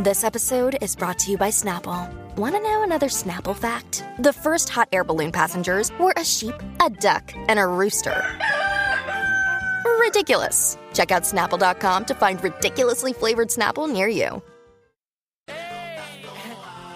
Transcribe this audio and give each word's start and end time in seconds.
This 0.00 0.24
episode 0.24 0.76
is 0.82 0.94
brought 0.94 1.18
to 1.20 1.30
you 1.30 1.38
by 1.38 1.48
Snapple. 1.48 2.08
Want 2.36 2.54
to 2.54 2.60
know 2.60 2.82
another 2.82 3.06
Snapple 3.08 3.56
fact? 3.56 4.04
The 4.18 4.32
first 4.32 4.68
hot 4.68 4.88
air 4.92 5.04
balloon 5.04 5.32
passengers 5.32 5.90
were 5.98 6.12
a 6.16 6.24
sheep, 6.24 6.54
a 6.84 6.90
duck, 6.90 7.32
and 7.48 7.58
a 7.58 7.66
rooster. 7.66 8.22
Ridiculous. 10.00 10.76
Check 10.92 11.10
out 11.12 11.22
snapple.com 11.22 12.04
to 12.06 12.14
find 12.14 12.42
ridiculously 12.44 13.12
flavored 13.12 13.48
Snapple 13.48 13.90
near 13.90 14.08
you. 14.08 14.42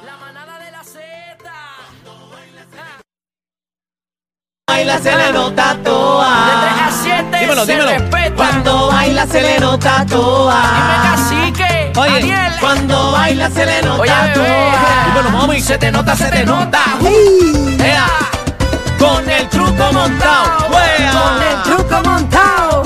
La 0.04 0.16
manada 0.20 0.58
de 0.64 0.70
la 0.70 0.82
Z. 0.84 1.00
baila 4.68 4.98
se 4.98 5.16
le 5.16 5.32
nota 5.32 5.74
De 5.74 5.82
3 5.82 5.84
toa. 5.84 6.86
a 6.86 6.92
7 6.92 7.38
Dímelo, 7.40 7.64
se 7.64 7.72
dímelo. 7.72 7.90
respeta. 7.90 8.36
Cuando 8.36 8.86
baila 8.88 9.26
se 9.26 9.40
le 9.42 9.58
nota 9.60 10.04
Dime 10.06 10.96
cacique. 11.02 11.69
Oye, 11.96 12.34
cuando 12.60 13.12
baila 13.12 13.50
se 13.50 13.66
le 13.66 13.82
nota 13.82 14.00
Oye. 14.02 14.12
Dímelo, 15.06 15.30
mami. 15.30 15.60
Se 15.60 15.78
te 15.78 15.90
nota, 15.90 16.16
se 16.16 16.26
te 16.30 16.44
nota. 16.44 16.80
Ea, 17.82 18.06
Con 18.98 19.28
el 19.28 19.48
truco 19.48 19.92
montado. 19.92 20.66
Con 20.68 21.42
el 21.42 21.62
truco 21.64 22.02
montado. 22.08 22.82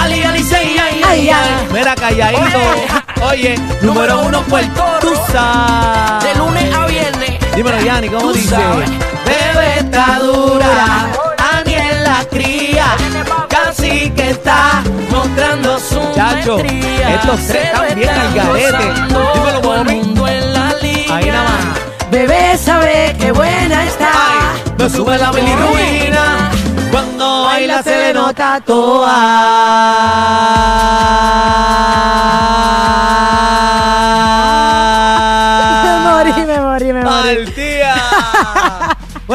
Ali, 0.00 0.22
ali, 0.22 0.42
say, 0.42 0.76
ay, 0.78 1.02
ay, 1.06 1.28
Ay. 1.30 1.68
Mira, 1.72 1.94
calladito. 1.94 2.58
Oye, 3.22 3.58
número 3.82 4.20
uno 4.20 4.40
Puerto 4.42 4.84
Rico. 5.00 5.14
Rico. 5.14 6.24
De 6.24 6.34
lunes 6.36 6.74
a 6.74 6.86
viernes. 6.86 7.54
Dímelo, 7.56 7.80
Yanni, 7.80 8.08
¿cómo 8.08 8.32
dice? 8.32 8.56
Bebé 9.26 9.78
está 9.80 10.18
dura, 10.20 11.08
está 14.30 14.82
mostrando 15.10 15.78
su 15.78 16.00
Chacho, 16.14 16.58
maestría. 16.58 17.14
estos 17.14 17.40
tres 17.46 17.46
Se 17.46 17.62
están 17.62 17.94
bien 17.94 18.08
al 18.10 18.34
garete. 18.34 18.92
Dímelo, 19.08 19.84
mundo 19.84 20.28
en 20.28 20.52
la 20.54 20.72
liga. 20.82 21.16
Ahí 21.16 21.30
nada 21.30 21.50
más. 21.50 22.10
Bebé 22.10 22.58
sabe 22.58 23.16
qué 23.18 23.32
buena 23.32 23.84
está. 23.84 24.10
Ay, 24.12 24.72
no 24.78 24.88
sube 24.88 25.18
la 25.18 25.30
bilirruina, 25.30 26.50
cuando 26.90 27.42
baila 27.44 27.82
se 27.82 27.90
le 27.90 28.14
nota 28.14 28.60
Me 28.66 28.68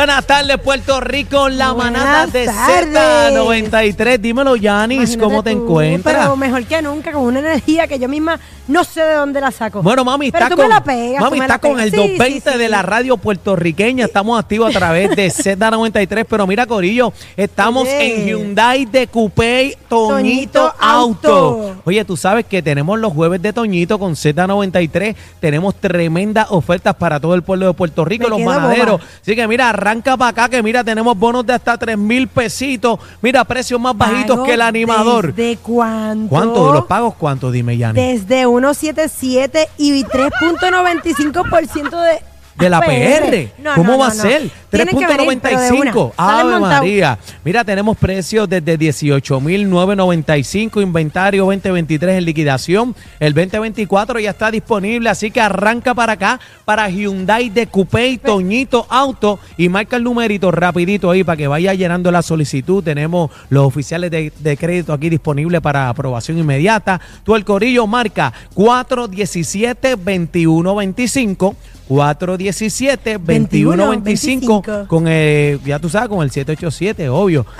Buenas 0.03 0.27
tardes, 0.27 0.57
Puerto 0.57 0.99
Rico, 0.99 1.47
la 1.47 1.71
Buenas 1.71 2.03
manada 2.03 2.27
de 2.27 2.45
tardes. 2.45 2.93
Z93. 2.93 4.17
Dímelo, 4.17 4.57
Yanis, 4.57 5.15
¿cómo 5.15 5.41
te 5.41 5.53
tú, 5.53 5.63
encuentras? 5.63 6.17
Pero 6.17 6.35
mejor 6.35 6.65
que 6.65 6.81
nunca, 6.81 7.13
con 7.13 7.21
una 7.21 7.39
energía 7.39 7.87
que 7.87 7.97
yo 7.97 8.09
misma 8.09 8.37
no 8.67 8.83
sé 8.85 9.01
de 9.01 9.15
dónde 9.15 9.41
la 9.41 9.51
saco. 9.51 9.81
Bueno, 9.81 10.05
mami 10.05 10.31
Pero 10.31 10.45
está 10.45 10.55
con, 10.55 10.69
la 10.69 10.83
pegas, 10.83 11.21
mami 11.21 11.39
está 11.39 11.53
la 11.53 11.59
con 11.59 11.79
el 11.79 11.91
Sí, 11.91 11.97
220 11.97 12.51
sí, 12.51 12.57
de 12.57 12.69
la 12.69 12.81
radio 12.81 13.17
puertorriqueña. 13.17 14.05
Estamos 14.05 14.39
activos 14.39 14.73
a 14.73 14.79
través 14.79 15.15
de 15.15 15.27
Z93. 15.31 16.25
Pero 16.29 16.47
mira, 16.47 16.65
Corillo, 16.65 17.11
estamos 17.35 17.83
Oye. 17.83 18.21
en 18.21 18.27
Hyundai 18.27 18.85
de 18.85 19.07
Coupé 19.07 19.77
Toñito, 19.89 20.15
Toñito 20.15 20.73
Auto. 20.79 21.29
Auto. 21.29 21.75
Oye, 21.83 22.05
tú 22.05 22.15
sabes 22.15 22.45
que 22.45 22.61
tenemos 22.61 22.97
los 22.99 23.11
jueves 23.11 23.41
de 23.41 23.51
Toñito 23.51 23.99
con 23.99 24.13
Z93. 24.13 25.15
Tenemos 25.41 25.75
tremendas 25.75 26.47
ofertas 26.49 26.95
para 26.95 27.19
todo 27.19 27.35
el 27.35 27.43
pueblo 27.43 27.67
de 27.67 27.73
Puerto 27.73 28.05
Rico, 28.05 28.23
Me 28.25 28.29
los 28.29 28.41
manaderos. 28.41 29.01
Así 29.21 29.35
que 29.35 29.45
mira, 29.47 29.73
arranca 29.93 30.17
para 30.17 30.31
acá 30.31 30.49
que 30.49 30.63
mira, 30.63 30.83
tenemos 30.83 31.17
bonos 31.17 31.45
de 31.45 31.53
hasta 31.53 31.77
3 31.77 31.97
mil 31.97 32.27
pesitos. 32.27 32.99
Mira, 33.21 33.45
precios 33.45 33.79
más 33.79 33.95
bajitos 33.95 34.37
¿Pago 34.37 34.43
que 34.43 34.53
el 34.53 34.61
animador. 34.61 35.33
¿Desde 35.33 35.57
cuánto? 35.57 36.29
¿Cuánto? 36.29 36.67
¿De 36.67 36.73
los 36.73 36.85
pagos 36.85 37.13
cuánto? 37.15 37.51
Dime, 37.51 37.77
Yanni. 37.77 38.01
Desde 38.01 38.47
1.77 38.47 39.67
y 39.77 40.03
3.95% 40.03 42.03
de... 42.03 42.32
De 42.55 42.69
la 42.69 42.81
PR. 42.81 43.51
No, 43.57 43.73
¿Cómo 43.75 43.93
no, 43.93 43.99
va 43.99 44.07
no, 44.07 44.13
a 44.13 44.15
ser? 44.15 44.49
Tienen 44.69 44.97
que 44.97 45.07
venir, 45.07 45.39
pero 45.41 45.59
de 45.59 45.71
una. 45.71 45.91
3.95. 45.91 46.13
Salen 46.15 46.53
Ave. 46.53 46.59
María. 46.59 47.17
Mira, 47.43 47.63
tenemos 47.63 47.97
precios 47.97 48.49
desde 48.49 48.77
18.995, 48.77 50.81
inventario 50.81 51.45
2023 51.45 52.17
en 52.17 52.25
liquidación. 52.25 52.95
El 53.19 53.33
2024 53.33 54.19
ya 54.19 54.31
está 54.31 54.51
disponible, 54.51 55.09
así 55.09 55.31
que 55.31 55.39
arranca 55.41 55.93
para 55.93 56.13
acá, 56.13 56.39
para 56.65 56.89
Hyundai 56.89 57.49
de 57.49 57.67
Coupé 57.67 58.07
y 58.09 58.17
Toñito 58.17 58.85
Auto 58.89 59.39
y 59.57 59.69
marca 59.69 59.95
el 59.97 60.03
numerito 60.03 60.51
rapidito 60.51 61.11
ahí 61.11 61.23
para 61.23 61.37
que 61.37 61.47
vaya 61.47 61.73
llenando 61.73 62.11
la 62.11 62.21
solicitud. 62.21 62.83
Tenemos 62.83 63.31
los 63.49 63.65
oficiales 63.65 64.11
de, 64.11 64.31
de 64.39 64.57
crédito 64.57 64.93
aquí 64.93 65.09
disponibles 65.09 65.61
para 65.61 65.89
aprobación 65.89 66.37
inmediata. 66.37 67.01
Tú 67.23 67.35
el 67.35 67.45
corillo 67.45 67.87
marca 67.87 68.33
417-2125. 68.55 71.55
417-2125 71.89 74.87
con 74.87 75.07
el, 75.07 75.61
ya 75.63 75.79
tú 75.79 75.89
sabes, 75.89 76.09
con 76.09 76.21
el 76.23 76.31
787, 76.31 77.09
obvio. 77.09 77.45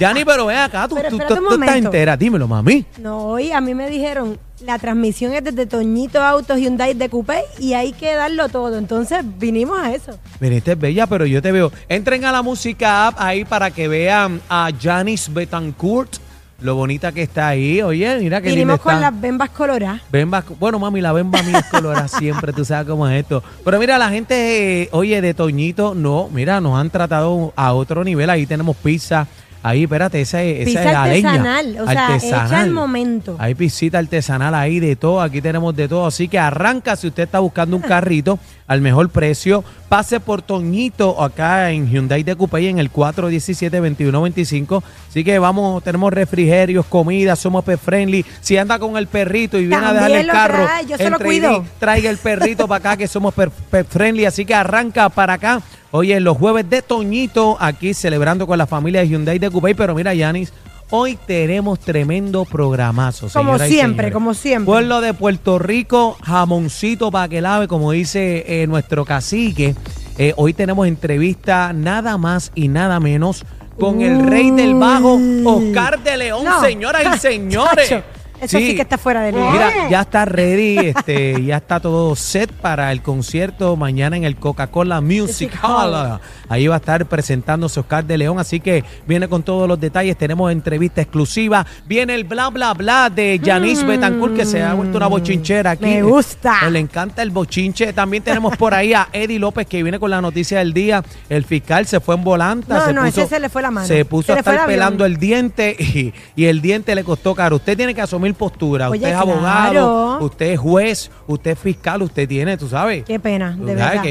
Yani, 0.00 0.24
pero 0.24 0.46
ven 0.46 0.56
acá, 0.58 0.88
tú, 0.88 0.94
Pero 0.94 1.08
tú- 1.10 1.16
espérate 1.16 1.34
tú- 1.34 1.40
un 1.42 1.48
tú 1.48 1.54
estás 1.54 1.68
momento. 1.68 1.88
entera, 1.88 2.16
dímelo, 2.16 2.48
mami. 2.48 2.84
No, 2.98 3.18
hoy 3.26 3.52
a 3.52 3.60
mí 3.60 3.74
me 3.74 3.88
dijeron, 3.90 4.38
la 4.64 4.78
transmisión 4.78 5.32
es 5.34 5.44
desde 5.44 5.66
Toñito 5.66 6.22
Autos 6.22 6.58
Hyundai 6.58 6.94
de 6.94 7.08
Coupé 7.08 7.42
y 7.58 7.72
hay 7.74 7.92
que 7.92 8.14
darlo 8.14 8.48
todo. 8.48 8.78
Entonces 8.78 9.22
vinimos 9.38 9.78
a 9.78 9.92
eso. 9.94 10.18
Viniste 10.40 10.74
bella, 10.76 11.06
pero 11.06 11.26
yo 11.26 11.42
te 11.42 11.52
veo. 11.52 11.70
Entren 11.88 12.24
a 12.24 12.32
la 12.32 12.42
música 12.42 13.08
app 13.08 13.16
ahí 13.18 13.44
para 13.44 13.70
que 13.70 13.88
vean 13.88 14.40
a 14.48 14.70
Janice 14.80 15.30
Betancourt, 15.32 16.16
lo 16.62 16.74
bonita 16.74 17.12
que 17.12 17.22
está 17.22 17.48
ahí. 17.48 17.82
Oye, 17.82 18.18
mira 18.18 18.40
que 18.40 18.50
Vinimos 18.50 18.80
con 18.80 19.00
las 19.00 19.18
bembas 19.18 19.50
coloradas. 19.50 20.00
Bemba, 20.10 20.44
bueno, 20.58 20.78
mami, 20.78 21.00
la 21.00 21.12
bemba 21.12 21.42
mía 21.42 21.58
es 21.58 21.66
colorada 21.66 22.08
siempre, 22.08 22.52
tú 22.52 22.64
sabes 22.64 22.86
cómo 22.86 23.08
es 23.08 23.20
esto. 23.20 23.42
Pero 23.64 23.78
mira, 23.78 23.98
la 23.98 24.08
gente, 24.10 24.82
eh, 24.82 24.88
oye, 24.92 25.20
de 25.20 25.34
Toñito, 25.34 25.94
no, 25.94 26.28
mira, 26.32 26.60
nos 26.60 26.78
han 26.78 26.90
tratado 26.90 27.52
a 27.56 27.72
otro 27.72 28.04
nivel. 28.04 28.30
Ahí 28.30 28.46
tenemos 28.46 28.76
pizza. 28.76 29.26
Ahí, 29.62 29.84
espérate, 29.84 30.20
esa 30.20 30.42
es, 30.42 30.68
esa 30.68 30.84
es 30.84 30.92
la 30.92 31.06
leña. 31.06 31.30
artesanal, 31.30 31.76
o 31.80 31.86
sea, 31.86 32.16
hecha 32.16 32.60
al 32.60 32.70
momento. 32.70 33.36
Hay 33.38 33.54
piscita 33.54 33.98
artesanal 33.98 34.54
ahí 34.56 34.80
de 34.80 34.96
todo, 34.96 35.20
aquí 35.20 35.40
tenemos 35.40 35.76
de 35.76 35.86
todo. 35.86 36.06
Así 36.06 36.26
que 36.26 36.38
arranca 36.38 36.96
si 36.96 37.06
usted 37.06 37.22
está 37.22 37.38
buscando 37.38 37.76
un 37.76 37.82
carrito 37.88 38.40
al 38.66 38.80
mejor 38.80 39.10
precio. 39.10 39.62
Pase 39.88 40.18
por 40.18 40.42
Toñito 40.42 41.22
acá 41.22 41.70
en 41.70 41.88
Hyundai 41.88 42.22
de 42.24 42.34
Coupé 42.34 42.68
en 42.68 42.78
el 42.80 42.92
417-2125. 42.92 44.82
Así 45.08 45.22
que 45.22 45.38
vamos, 45.38 45.84
tenemos 45.84 46.12
refrigerios, 46.12 46.84
comida, 46.86 47.36
somos 47.36 47.64
pet 47.64 47.78
friendly. 47.78 48.24
Si 48.40 48.56
anda 48.56 48.80
con 48.80 48.96
el 48.96 49.06
perrito 49.06 49.58
y 49.58 49.66
viene 49.66 49.86
a 49.86 49.92
dejarle 49.92 50.20
el 50.22 50.26
carro, 50.26 50.64
trae, 50.64 50.86
yo 50.86 50.96
se 50.96 51.10
lo 51.10 51.18
cuido. 51.20 51.64
traiga 51.78 52.10
el 52.10 52.18
perrito 52.18 52.66
para 52.66 52.78
acá 52.78 52.96
que 52.96 53.06
somos 53.06 53.32
pet 53.34 53.86
friendly. 53.88 54.24
Así 54.24 54.44
que 54.44 54.54
arranca 54.54 55.08
para 55.08 55.34
acá. 55.34 55.62
Oye, 55.92 56.18
los 56.20 56.38
jueves 56.38 56.68
de 56.70 56.80
Toñito 56.82 57.56
aquí 57.60 57.92
celebrando 57.94 58.46
con 58.46 58.56
la 58.58 58.66
familia 58.66 59.02
de 59.02 59.08
Hyundai 59.08 59.38
de 59.38 59.50
Coupé. 59.50 59.74
Pero 59.74 59.94
mira, 59.94 60.14
Yanis, 60.14 60.52
hoy 60.90 61.18
tenemos 61.26 61.78
tremendo 61.80 62.46
programazo. 62.46 63.28
Como 63.32 63.58
siempre, 63.58 64.10
como 64.10 64.32
siempre. 64.32 64.64
Pueblo 64.66 65.02
de 65.02 65.12
Puerto 65.12 65.58
Rico, 65.58 66.16
jamoncito 66.22 67.10
para 67.10 67.28
que 67.28 67.42
lave, 67.42 67.68
como 67.68 67.92
dice 67.92 68.44
eh, 68.46 68.66
nuestro 68.66 69.04
cacique. 69.04 69.74
Eh, 70.16 70.32
hoy 70.36 70.54
tenemos 70.54 70.86
entrevista 70.86 71.72
nada 71.74 72.16
más 72.16 72.52
y 72.54 72.68
nada 72.68 72.98
menos 72.98 73.44
con 73.78 74.00
el 74.00 74.26
rey 74.26 74.50
del 74.50 74.74
bajo, 74.74 75.18
Oscar 75.44 76.02
de 76.02 76.16
León, 76.16 76.44
No. 76.44 76.60
señoras 76.62 77.16
y 77.16 77.18
señores. 77.20 77.94
Eso 78.42 78.58
sí. 78.58 78.74
que 78.74 78.82
está 78.82 78.98
fuera 78.98 79.22
de 79.22 79.30
lugar. 79.30 79.52
Mira, 79.52 79.88
ya 79.88 80.00
está 80.00 80.24
ready, 80.24 80.78
este, 80.78 81.44
ya 81.46 81.58
está 81.58 81.78
todo 81.78 82.16
set 82.16 82.50
para 82.52 82.90
el 82.90 83.00
concierto 83.00 83.76
mañana 83.76 84.16
en 84.16 84.24
el 84.24 84.34
Coca-Cola 84.36 85.00
Music 85.00 85.52
Hall. 85.62 86.18
Ahí 86.48 86.66
va 86.66 86.74
a 86.74 86.78
estar 86.78 87.06
presentándose 87.06 87.78
Oscar 87.78 88.04
de 88.04 88.18
León, 88.18 88.40
así 88.40 88.58
que 88.58 88.84
viene 89.06 89.28
con 89.28 89.44
todos 89.44 89.68
los 89.68 89.78
detalles. 89.78 90.18
Tenemos 90.18 90.50
entrevista 90.50 91.00
exclusiva. 91.00 91.64
Viene 91.86 92.16
el 92.16 92.24
bla 92.24 92.50
bla 92.50 92.74
bla 92.74 93.10
de 93.10 93.40
Janice 93.42 93.84
Betancourt, 93.84 94.34
que 94.34 94.44
se 94.44 94.60
ha 94.60 94.74
vuelto 94.74 94.96
una 94.96 95.06
bochinchera 95.06 95.72
aquí. 95.72 95.84
Mm. 95.84 95.88
Me 95.88 96.02
gusta. 96.02 96.68
Le 96.68 96.80
encanta 96.80 97.22
el 97.22 97.30
bochinche. 97.30 97.92
También 97.92 98.24
tenemos 98.24 98.56
por 98.56 98.74
ahí 98.74 98.92
a 98.92 99.08
Eddie 99.12 99.38
López, 99.38 99.66
que 99.66 99.82
viene 99.82 100.00
con 100.00 100.10
la 100.10 100.20
noticia 100.20 100.58
del 100.58 100.72
día. 100.72 101.04
El 101.28 101.44
fiscal 101.44 101.86
se 101.86 102.00
fue 102.00 102.16
en 102.16 102.24
volanta. 102.24 102.78
No, 102.78 102.84
se 102.84 102.92
no, 102.92 103.04
puso, 103.04 103.20
ese 103.22 103.36
se 103.36 103.40
le 103.40 103.48
fue 103.48 103.62
la 103.62 103.70
mano. 103.70 103.86
Se 103.86 104.04
puso 104.04 104.32
Se 104.32 104.32
a 104.32 104.36
estar 104.38 104.66
pelando 104.66 105.04
el 105.04 105.16
diente 105.16 105.76
y, 105.78 106.12
y 106.34 106.46
el 106.46 106.60
diente 106.60 106.94
le 106.94 107.04
costó 107.04 107.34
caro. 107.34 107.56
Usted 107.56 107.76
tiene 107.76 107.94
que 107.94 108.00
asumir 108.00 108.31
mil 108.32 108.34
posturas. 108.34 108.90
Oye, 108.90 108.98
usted 108.98 109.10
es 109.10 109.22
claro. 109.22 109.32
abogado, 109.32 110.24
usted 110.24 110.46
es 110.46 110.58
juez, 110.58 111.10
usted 111.26 111.50
es 111.52 111.58
fiscal, 111.58 112.02
usted 112.02 112.28
tiene, 112.28 112.56
tú 112.56 112.68
sabes. 112.68 113.04
Qué 113.04 113.20
pena, 113.20 113.56
de 113.58 113.74
verdad. 113.74 114.02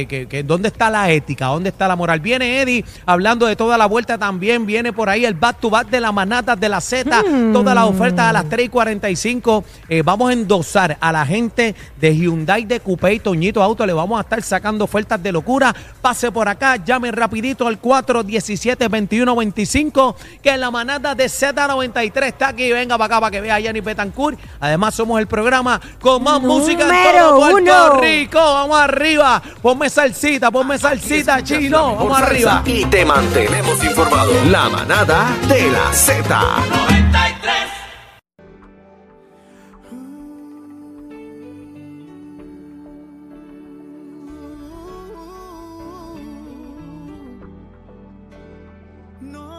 ¿Dónde 0.45 0.68
está 0.68 0.89
la 0.89 1.12
ética? 1.12 1.47
¿Dónde 1.47 1.69
está 1.69 1.88
la 1.88 1.95
moral? 1.95 2.19
Viene 2.19 2.62
Eddie 2.62 2.85
hablando 3.06 3.45
de 3.45 3.56
toda 3.56 3.77
la 3.77 3.85
vuelta 3.85 4.18
también. 4.18 4.65
Viene 4.65 4.94
por 4.94 5.09
ahí 5.09 5.25
el 5.25 5.33
back 5.33 5.59
to 5.59 5.69
back 5.69 5.89
de 5.89 6.00
la 6.00 6.12
manata 6.12 6.56
de 6.56 6.69
la 6.69 6.81
Z. 6.81 7.23
Hmm. 7.23 7.53
Todas 7.53 7.75
las 7.75 7.85
ofertas 7.85 8.29
a 8.29 8.33
las 8.33 8.50
3 8.50 8.65
y 8.65 8.69
45. 8.69 9.63
Eh, 9.89 10.01
vamos 10.03 10.29
a 10.29 10.33
endosar 10.33 10.97
a 11.00 11.12
la 11.12 11.25
gente 11.25 11.75
de 12.00 12.15
Hyundai, 12.15 12.65
de 12.65 12.79
Coupé 12.79 13.15
y 13.15 13.19
Toñito 13.19 13.62
Auto. 13.62 13.85
Le 13.85 13.94
vamos 13.94 14.18
a 14.18 14.21
estar 14.21 14.41
sacando 14.41 14.85
ofertas 14.85 15.21
de 15.21 15.31
locura. 15.31 15.75
Pase 16.01 16.31
por 16.31 16.47
acá, 16.47 16.77
llame 16.77 17.12
rapidito 17.12 17.68
al 17.68 17.79
417-2125. 17.81 20.15
Que 20.41 20.57
la 20.57 20.71
manata 20.71 21.13
de 21.15 21.25
Z93 21.25 22.23
está 22.23 22.47
aquí. 22.50 22.71
Venga 22.71 22.97
para 22.97 23.06
acá 23.06 23.21
para 23.21 23.31
que 23.31 23.41
vea 23.41 23.56
a 23.56 23.59
Yanni 23.59 23.81
Además, 24.60 24.96
somos 24.96 25.19
el 25.19 25.28
programa 25.28 25.80
con 26.00 26.24
más 26.24 26.42
música 26.42 26.84
en 26.84 27.18
todo 27.18 27.40
Puerto. 27.40 28.00
Rico. 28.02 28.40
Vamos 28.40 28.80
arriba. 28.80 29.42
Ponme 29.62 29.90
salsita, 29.90 30.52
ponme 30.52 30.78
salsita, 30.78 31.44
chino. 31.44 31.96
Vamos 31.96 32.22
arriba. 32.22 32.62
Y 32.66 32.86
te 32.86 33.06
mantenemos 33.06 33.84
informado. 33.84 34.31
La 34.50 34.69
manada 34.69 35.30
de 35.48 35.72
la 35.72 35.94
Z. 35.94 36.42
No. 49.22 49.50